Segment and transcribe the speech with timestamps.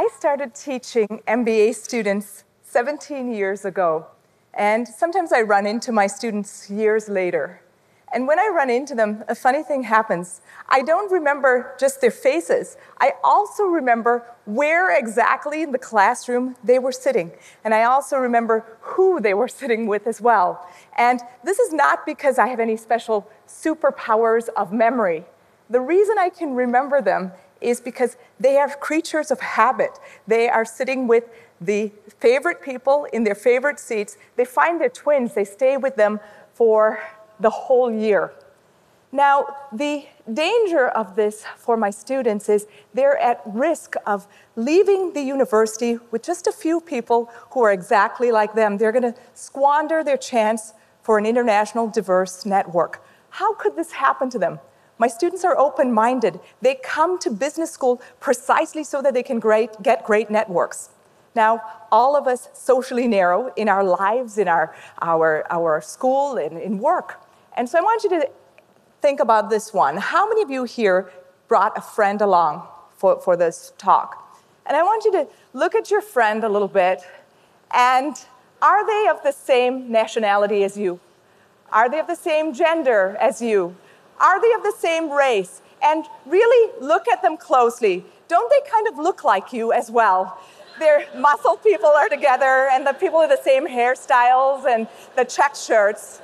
[0.00, 4.06] I started teaching MBA students 17 years ago,
[4.54, 7.60] and sometimes I run into my students years later.
[8.10, 10.40] And when I run into them, a funny thing happens.
[10.70, 12.78] I don't remember just their faces.
[12.98, 17.30] I also remember where exactly in the classroom they were sitting.
[17.62, 20.66] And I also remember who they were sitting with as well.
[20.96, 25.26] And this is not because I have any special superpowers of memory.
[25.68, 29.98] The reason I can remember them is because they are creatures of habit.
[30.26, 31.24] They are sitting with
[31.60, 34.16] the favorite people in their favorite seats.
[34.36, 36.20] They find their twins, they stay with them
[36.54, 37.00] for
[37.38, 38.32] the whole year.
[39.12, 45.22] Now, the danger of this for my students is they're at risk of leaving the
[45.22, 48.78] university with just a few people who are exactly like them.
[48.78, 53.04] They're going to squander their chance for an international diverse network.
[53.30, 54.60] How could this happen to them?
[55.00, 56.40] My students are open minded.
[56.60, 60.90] They come to business school precisely so that they can great, get great networks.
[61.34, 66.58] Now, all of us socially narrow in our lives, in our, our, our school, and
[66.58, 67.18] in work.
[67.56, 68.28] And so I want you to
[69.00, 69.96] think about this one.
[69.96, 71.10] How many of you here
[71.48, 74.38] brought a friend along for, for this talk?
[74.66, 77.00] And I want you to look at your friend a little bit
[77.70, 78.14] and
[78.60, 81.00] are they of the same nationality as you?
[81.72, 83.76] Are they of the same gender as you?
[84.20, 85.62] Are they of the same race?
[85.82, 88.04] And really look at them closely.
[88.28, 90.38] Don't they kind of look like you as well?
[90.78, 95.54] Their muscle people are together, and the people with the same hairstyles and the check
[95.54, 96.20] shirts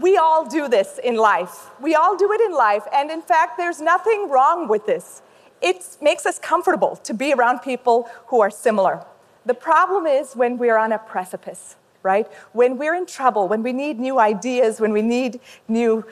[0.00, 1.70] we all do this in life.
[1.80, 5.22] We all do it in life, and in fact, there's nothing wrong with this.
[5.60, 9.04] It makes us comfortable to be around people who are similar.
[9.46, 12.26] The problem is when we're on a precipice, right?
[12.52, 16.04] When we're in trouble, when we need new ideas, when we need new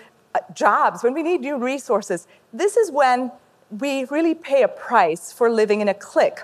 [0.55, 3.33] jobs, when we need new resources, this is when
[3.71, 6.41] we really pay a price for living in a clique.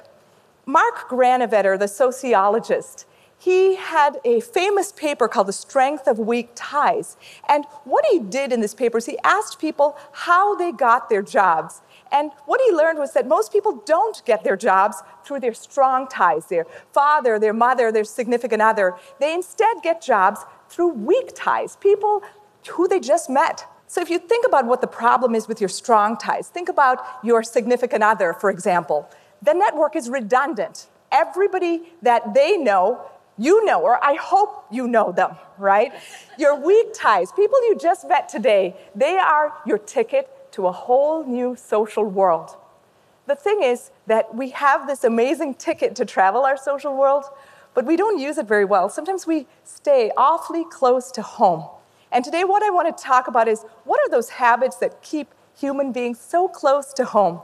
[0.65, 3.07] Mark Granovetter, the sociologist,
[3.39, 7.17] he had a famous paper called The Strength of Weak Ties.
[7.49, 11.23] And what he did in this paper is he asked people how they got their
[11.23, 11.83] jobs.
[12.11, 16.09] And what he learned was that most people don't get their jobs through their strong
[16.09, 18.95] ties, their father, their mother, their significant other.
[19.21, 22.23] They instead get jobs through weak ties, people
[22.69, 23.67] who they just met.
[23.89, 26.99] So if you think about what the problem is with your strong ties, think about
[27.23, 29.09] your significant other, for example.
[29.43, 30.89] The network is redundant.
[31.13, 35.93] Everybody that they know you know, or I hope you know them, right?
[36.39, 41.25] Your weak ties, people you just met today, they are your ticket to a whole
[41.25, 42.57] new social world.
[43.27, 47.25] The thing is that we have this amazing ticket to travel our social world,
[47.75, 48.89] but we don't use it very well.
[48.89, 51.69] Sometimes we stay awfully close to home.
[52.17, 55.35] And today, what I want to talk about is what are those habits that keep
[55.55, 57.43] human beings so close to home?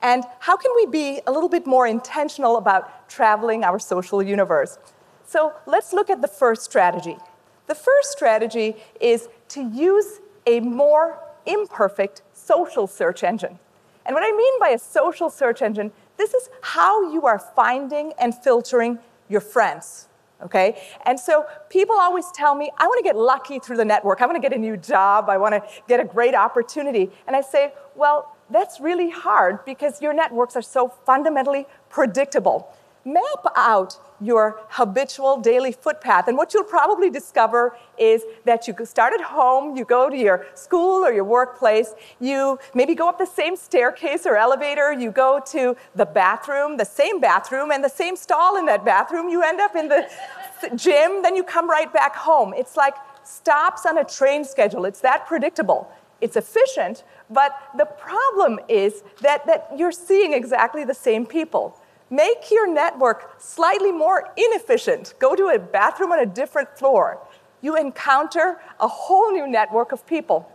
[0.00, 4.78] And how can we be a little bit more intentional about traveling our social universe?
[5.26, 7.18] So let's look at the first strategy.
[7.66, 13.58] The first strategy is to use a more imperfect social search engine.
[14.06, 18.14] And what I mean by a social search engine, this is how you are finding
[18.18, 20.08] and filtering your friends.
[20.44, 20.80] Okay?
[21.06, 24.20] And so people always tell me, I want to get lucky through the network.
[24.20, 25.28] I want to get a new job.
[25.28, 27.10] I want to get a great opportunity.
[27.26, 33.52] And I say, well, that's really hard because your networks are so fundamentally predictable map
[33.56, 36.28] out your habitual daily footpath.
[36.28, 40.46] And what you'll probably discover is that you start at home, you go to your
[40.54, 45.40] school or your workplace, you maybe go up the same staircase or elevator, you go
[45.48, 49.60] to the bathroom, the same bathroom, and the same stall in that bathroom, you end
[49.60, 50.08] up in the
[50.74, 52.54] gym, then you come right back home.
[52.56, 52.94] It's like
[53.24, 54.84] stops on a train schedule.
[54.84, 55.90] It's that predictable.
[56.20, 61.78] It's efficient, but the problem is that, that you're seeing exactly the same people.
[62.14, 65.14] Make your network slightly more inefficient.
[65.18, 67.18] Go to a bathroom on a different floor.
[67.60, 70.48] You encounter a whole new network of people.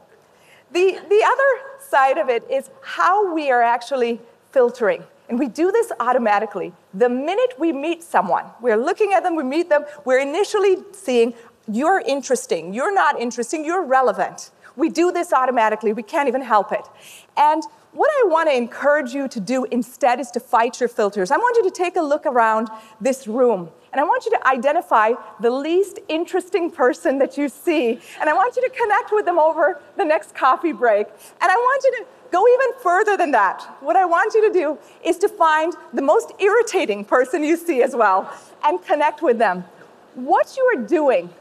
[0.71, 4.21] The, the other side of it is how we are actually
[4.51, 5.03] filtering.
[5.27, 6.71] And we do this automatically.
[6.93, 11.33] The minute we meet someone, we're looking at them, we meet them, we're initially seeing,
[11.67, 14.51] you're interesting, you're not interesting, you're relevant.
[14.77, 16.87] We do this automatically, we can't even help it.
[17.35, 17.63] And
[17.93, 21.31] what I want to encourage you to do instead is to fight your filters.
[21.31, 22.69] I want you to take a look around
[23.01, 27.99] this room and I want you to identify the least interesting person that you see.
[28.19, 31.07] And I want you to connect with them over the next coffee break.
[31.41, 33.63] And I want you to go even further than that.
[33.79, 37.81] What I want you to do is to find the most irritating person you see
[37.81, 38.31] as well
[38.63, 39.65] and connect with them.
[40.13, 41.31] What you are doing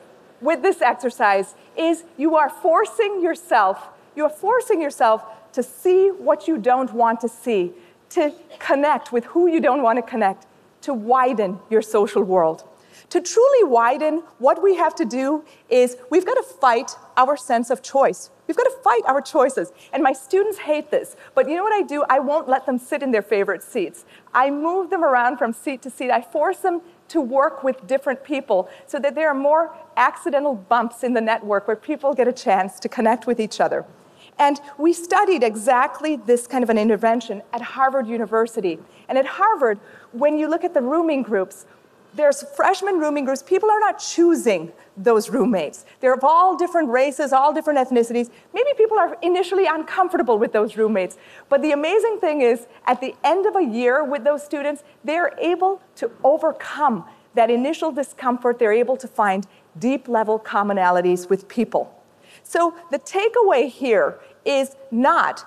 [0.41, 5.23] with this exercise is you are forcing yourself, you are forcing yourself
[5.59, 7.73] to see what you don't want to see,
[8.11, 10.47] to connect with who you don't want to connect,
[10.81, 12.63] to widen your social world.
[13.11, 17.71] To truly widen, what we have to do is we've got to fight our sense
[17.71, 18.31] of choice.
[18.47, 19.73] We've got to fight our choices.
[19.93, 21.17] And my students hate this.
[21.35, 22.05] But you know what I do?
[22.09, 24.05] I won't let them sit in their favorite seats.
[24.33, 26.13] I move them around from seat to seat.
[26.13, 31.03] I force them to work with different people so that there are more accidental bumps
[31.03, 33.85] in the network where people get a chance to connect with each other.
[34.38, 38.79] And we studied exactly this kind of an intervention at Harvard University.
[39.08, 39.79] And at Harvard,
[40.12, 41.67] when you look at the rooming groups,
[42.14, 43.43] there's freshman rooming groups.
[43.43, 45.85] People are not choosing those roommates.
[46.00, 48.31] They're of all different races, all different ethnicities.
[48.55, 51.19] Maybe people are initially uncomfortable with those roommates.
[51.49, 55.37] But the amazing thing is, at the end of a year with those students, they're
[55.38, 57.05] able to overcome
[57.35, 58.58] that initial discomfort.
[58.58, 59.46] They're able to find
[59.79, 61.94] deep level commonalities with people.
[62.43, 64.19] So the takeaway here
[64.49, 65.45] is not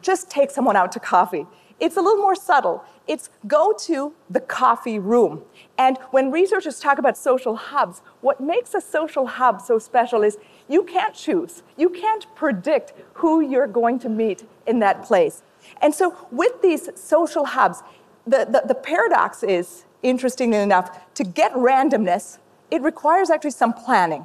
[0.00, 1.46] just take someone out to coffee.
[1.78, 2.82] It's a little more subtle.
[3.06, 5.42] It's go to the coffee room.
[5.76, 10.38] And when researchers talk about social hubs, what makes a social hub so special is
[10.66, 11.62] you can't choose.
[11.76, 15.42] You can't predict who you're going to meet in that place.
[15.80, 17.82] And so with these social hubs,
[18.26, 22.38] the, the, the paradox is, interestingly enough, to get randomness,
[22.70, 24.24] it requires actually some planning.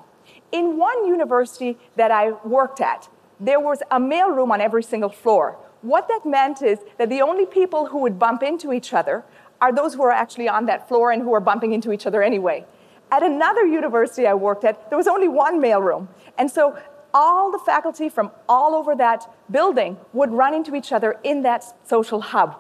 [0.52, 3.10] In one university that I worked at,
[3.40, 7.46] there was a mailroom on every single floor what that meant is that the only
[7.46, 9.24] people who would bump into each other
[9.62, 12.24] are those who are actually on that floor and who are bumping into each other
[12.24, 12.66] anyway.
[13.12, 16.08] At another university I worked at, there was only one mailroom.
[16.38, 16.80] And so
[17.14, 21.66] all the faculty from all over that building would run into each other in that
[21.86, 22.56] social hub.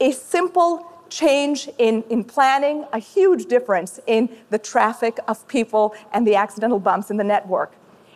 [0.00, 6.24] A simple change in, in planning, a huge difference in the traffic of people and
[6.24, 7.72] the accidental bumps in the network.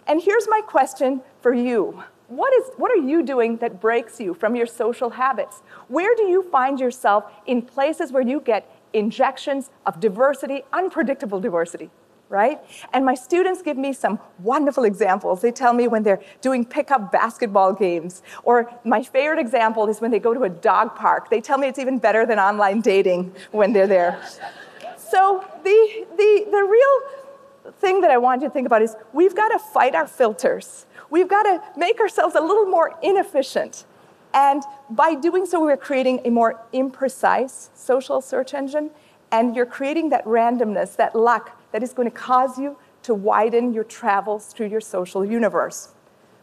[0.06, 4.34] And here's my question for you what, is, what are you doing that breaks you
[4.34, 5.62] from your social habits?
[5.88, 11.90] Where do you find yourself in places where you get injections of diversity, unpredictable diversity?
[12.30, 12.60] right?
[12.92, 15.42] And my students give me some wonderful examples.
[15.42, 20.12] They tell me when they're doing pickup basketball games, or my favorite example is when
[20.12, 21.28] they go to a dog park.
[21.28, 24.24] They tell me it's even better than online dating when they're there.
[24.96, 27.19] so the, the, the real
[27.78, 30.86] thing that I want you to think about is we've got to fight our filters.
[31.10, 33.84] We've got to make ourselves a little more inefficient.
[34.32, 38.90] And by doing so, we're creating a more imprecise social search engine,
[39.32, 43.72] and you're creating that randomness, that luck that is going to cause you to widen
[43.72, 45.94] your travels through your social universe.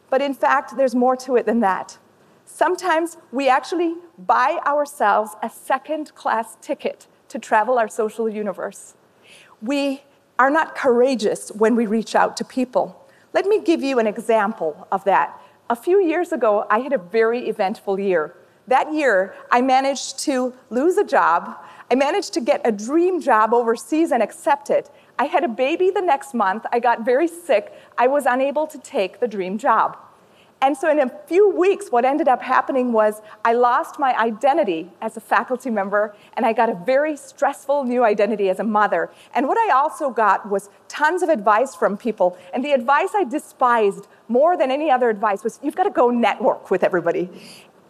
[0.09, 1.97] But in fact, there's more to it than that.
[2.45, 8.95] Sometimes we actually buy ourselves a second class ticket to travel our social universe.
[9.61, 10.03] We
[10.39, 13.05] are not courageous when we reach out to people.
[13.33, 15.39] Let me give you an example of that.
[15.69, 18.33] A few years ago, I had a very eventful year.
[18.67, 21.57] That year, I managed to lose a job.
[21.89, 24.89] I managed to get a dream job overseas and accept it.
[25.19, 26.65] I had a baby the next month.
[26.71, 27.73] I got very sick.
[27.97, 29.97] I was unable to take the dream job.
[30.59, 34.89] And so, in a few weeks, what ended up happening was I lost my identity
[35.01, 39.11] as a faculty member, and I got a very stressful new identity as a mother.
[39.35, 42.37] And what I also got was tons of advice from people.
[42.53, 46.09] And the advice I despised more than any other advice was you've got to go
[46.09, 47.29] network with everybody.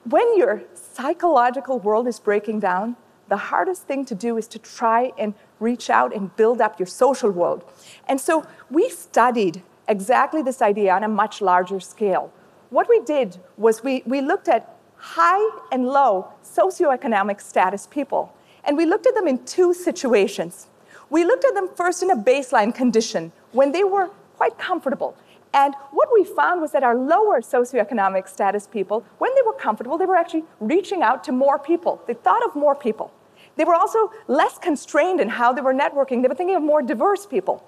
[0.04, 2.98] When your psychological world is breaking down,
[3.30, 6.88] the hardest thing to do is to try and reach out and build up your
[6.88, 7.64] social world.
[8.10, 12.34] And so, we studied exactly this idea on a much larger scale
[12.70, 18.34] what we did was we, we looked at high and low socioeconomic status people.
[18.64, 20.68] And we looked at them in two situations.
[21.10, 25.16] We looked at them first in a baseline condition when they were quite comfortable.
[25.54, 29.98] And what we found was that our lower socioeconomic status people, when they were comfortable,
[29.98, 32.02] they were actually reaching out to more people.
[32.06, 33.12] They thought of more people.
[33.56, 36.22] They were also less constrained in how they were networking.
[36.22, 37.64] They were thinking of more diverse people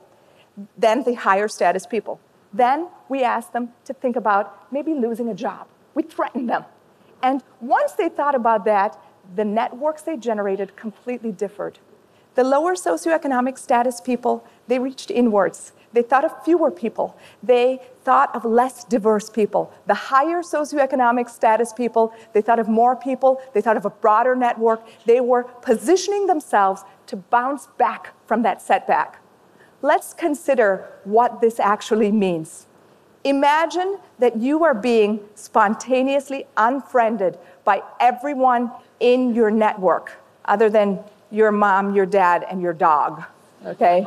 [0.77, 2.19] than the higher status people.
[2.53, 5.67] Then we asked them to think about maybe losing a job.
[5.93, 6.65] We threatened them.
[7.21, 8.99] And once they thought about that,
[9.35, 11.79] the networks they generated completely differed.
[12.35, 15.73] The lower socioeconomic status people, they reached inwards.
[15.91, 17.17] They thought of fewer people.
[17.41, 19.73] They thought of less diverse people.
[19.87, 23.41] The higher socioeconomic status people, they thought of more people.
[23.53, 24.87] They thought of a broader network.
[25.05, 29.19] They were positioning themselves to bounce back from that setback
[29.81, 32.67] let's consider what this actually means.
[33.23, 40.13] Imagine that you are being spontaneously unfriended by everyone in your network,
[40.45, 40.99] other than
[41.31, 43.23] your mom, your dad, and your dog,
[43.65, 44.05] okay?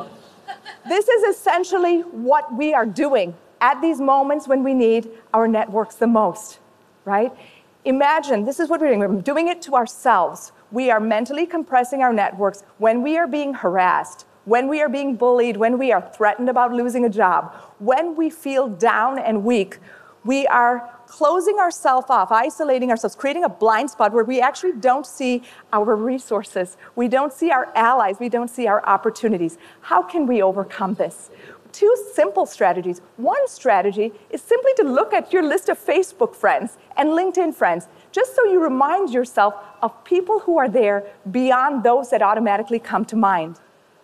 [0.87, 5.95] this is essentially what we are doing at these moments when we need our networks
[5.95, 6.59] the most,
[7.05, 7.31] right?
[7.85, 8.99] Imagine this is what we're doing.
[8.99, 10.51] We're doing it to ourselves.
[10.71, 15.15] We are mentally compressing our networks when we are being harassed, when we are being
[15.15, 19.79] bullied, when we are threatened about losing a job, when we feel down and weak.
[20.25, 25.05] We are closing ourselves off, isolating ourselves, creating a blind spot where we actually don't
[25.05, 29.57] see our resources, we don't see our allies, we don't see our opportunities.
[29.81, 31.29] How can we overcome this?
[31.73, 33.01] Two simple strategies.
[33.17, 37.87] One strategy is simply to look at your list of Facebook friends and LinkedIn friends,
[38.11, 43.03] just so you remind yourself of people who are there beyond those that automatically come
[43.05, 43.59] to mind.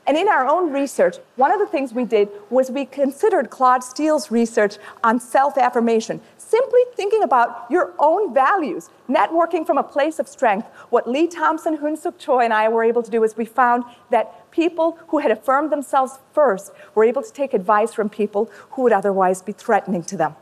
[0.09, 3.83] And in our own research, one of the things we did was we considered Claude
[3.83, 10.17] Steele's research on self affirmation, simply thinking about your own values, networking from a place
[10.17, 10.65] of strength.
[10.89, 14.49] What Leigh Thompson, Hoon-Seok Choi, and I were able to do is we found that
[14.49, 18.93] people who had affirmed themselves first were able to take advice from people who would
[18.93, 20.35] otherwise be threatening to them.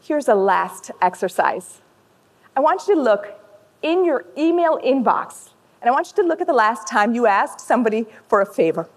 [0.00, 1.80] Here's a last exercise.
[2.56, 3.40] I want you to look
[3.82, 7.26] in your email inbox and I want you to look at the last time you
[7.26, 8.88] asked somebody for a favor.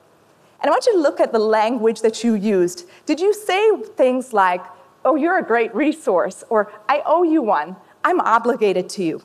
[0.61, 2.87] And I want you to look at the language that you used.
[3.05, 4.61] Did you say things like,
[5.05, 9.21] oh, you're a great resource, or I owe you one, I'm obligated to you?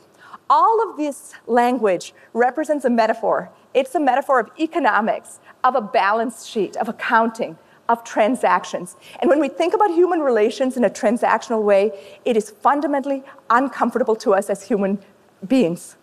[0.48, 3.50] All of this language represents a metaphor.
[3.74, 7.58] It's a metaphor of economics, of a balance sheet, of accounting,
[7.88, 8.96] of transactions.
[9.20, 14.16] And when we think about human relations in a transactional way, it is fundamentally uncomfortable
[14.16, 14.98] to us as human
[15.46, 15.96] beings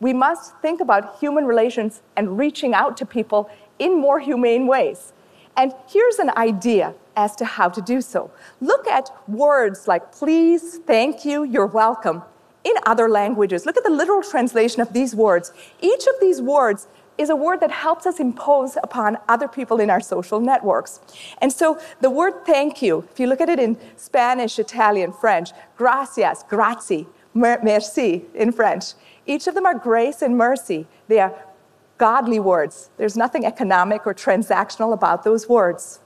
[0.00, 5.12] we must think about human relations and reaching out to people in more humane ways.
[5.56, 8.30] And here's an idea as to how to do so.
[8.60, 12.22] Look at words like please, thank you, you're welcome
[12.64, 13.66] in other languages.
[13.66, 15.52] Look at the literal translation of these words.
[15.80, 16.88] Each of these words
[17.18, 21.00] is a word that helps us impose upon other people in our social networks.
[21.42, 25.50] And so the word thank you, if you look at it in Spanish, Italian, French,
[25.76, 28.94] gracias, grazie, merci in French,
[29.26, 30.86] each of them are grace and mercy.
[31.08, 31.34] They are
[31.98, 32.90] godly words.
[32.96, 36.00] There's nothing economic or transactional about those words.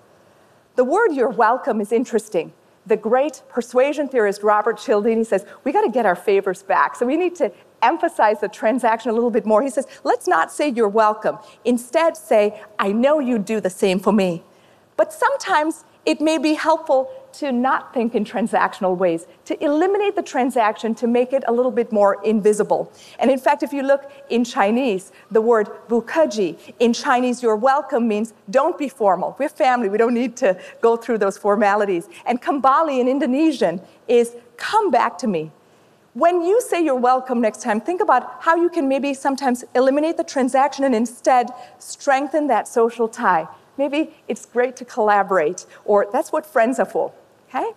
[0.76, 2.52] The word you're welcome is interesting.
[2.86, 6.96] The great persuasion theorist Robert Cialdini says, we got to get our favors back.
[6.96, 9.62] So we need to emphasize the transaction a little bit more.
[9.62, 11.38] He says, let's not say you're welcome.
[11.64, 14.42] Instead, say, I know you'd do the same for me.
[14.96, 20.22] But sometimes it may be helpful to not think in transactional ways, to eliminate the
[20.22, 22.92] transaction to make it a little bit more invisible.
[23.18, 28.06] And in fact, if you look in Chinese, the word bukaji, in Chinese, you're welcome
[28.06, 29.36] means don't be formal.
[29.38, 32.08] We're family, we don't need to go through those formalities.
[32.26, 35.50] And kembali in Indonesian is come back to me.
[36.14, 40.16] When you say you're welcome next time, think about how you can maybe sometimes eliminate
[40.16, 41.50] the transaction and instead
[41.80, 43.48] strengthen that social tie.
[43.76, 47.12] Maybe it's great to collaborate, or that's what friends are for,
[47.54, 47.72] okay?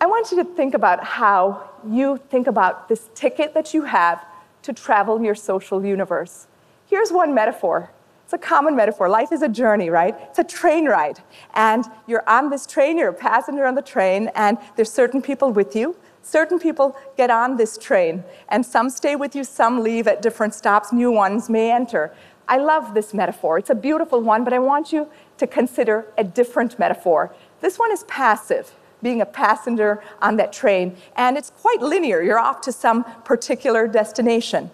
[0.00, 4.24] I want you to think about how you think about this ticket that you have
[4.62, 6.46] to travel in your social universe.
[6.86, 7.90] Here's one metaphor.
[8.24, 9.08] It's a common metaphor.
[9.08, 10.14] Life is a journey, right?
[10.28, 11.20] It's a train ride.
[11.54, 15.50] And you're on this train, you're a passenger on the train, and there's certain people
[15.50, 15.96] with you.
[16.22, 20.54] Certain people get on this train, and some stay with you, some leave at different
[20.54, 22.12] stops, new ones may enter.
[22.46, 23.58] I love this metaphor.
[23.58, 25.08] It's a beautiful one, but I want you
[25.38, 27.34] to consider a different metaphor.
[27.60, 32.22] This one is passive, being a passenger on that train, and it's quite linear.
[32.22, 34.70] You're off to some particular destination.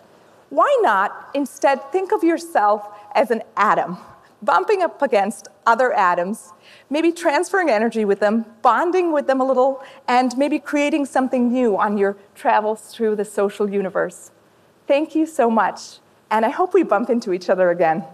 [0.50, 3.98] Why not instead think of yourself as an atom,
[4.42, 6.52] bumping up against other atoms,
[6.88, 11.76] maybe transferring energy with them, bonding with them a little, and maybe creating something new
[11.76, 14.30] on your travels through the social universe?
[14.86, 15.98] Thank you so much
[16.30, 18.04] and I hope we bump into each other again.